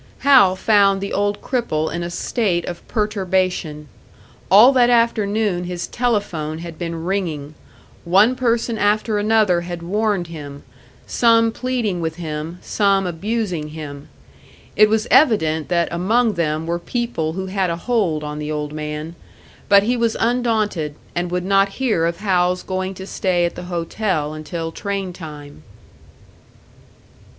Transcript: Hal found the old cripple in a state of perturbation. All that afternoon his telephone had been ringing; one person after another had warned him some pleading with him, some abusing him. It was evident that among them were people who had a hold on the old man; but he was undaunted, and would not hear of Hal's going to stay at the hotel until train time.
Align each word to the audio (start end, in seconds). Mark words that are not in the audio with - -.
Hal 0.21 0.55
found 0.55 0.99
the 0.99 1.13
old 1.13 1.43
cripple 1.43 1.91
in 1.93 2.01
a 2.01 2.09
state 2.09 2.65
of 2.65 2.81
perturbation. 2.87 3.87
All 4.49 4.71
that 4.71 4.89
afternoon 4.89 5.65
his 5.65 5.85
telephone 5.85 6.57
had 6.57 6.79
been 6.79 7.03
ringing; 7.05 7.53
one 8.03 8.35
person 8.35 8.79
after 8.79 9.19
another 9.19 9.61
had 9.61 9.83
warned 9.83 10.25
him 10.25 10.63
some 11.05 11.51
pleading 11.51 12.01
with 12.01 12.15
him, 12.15 12.57
some 12.63 13.05
abusing 13.05 13.67
him. 13.67 14.09
It 14.75 14.89
was 14.89 15.05
evident 15.11 15.67
that 15.69 15.87
among 15.91 16.33
them 16.33 16.65
were 16.65 16.79
people 16.79 17.33
who 17.33 17.45
had 17.45 17.69
a 17.69 17.77
hold 17.77 18.23
on 18.23 18.39
the 18.39 18.51
old 18.51 18.73
man; 18.73 19.13
but 19.69 19.83
he 19.83 19.95
was 19.95 20.17
undaunted, 20.19 20.95
and 21.13 21.29
would 21.29 21.45
not 21.45 21.73
hear 21.77 22.07
of 22.07 22.21
Hal's 22.21 22.63
going 22.63 22.95
to 22.95 23.05
stay 23.05 23.45
at 23.45 23.53
the 23.53 23.65
hotel 23.69 24.33
until 24.33 24.71
train 24.71 25.13
time. 25.13 25.61